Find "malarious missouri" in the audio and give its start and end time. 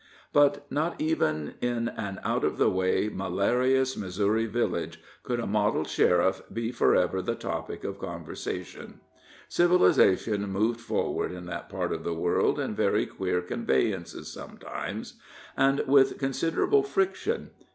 3.07-4.47